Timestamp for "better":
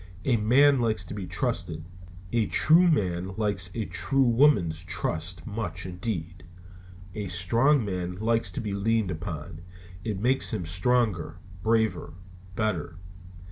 12.55-12.97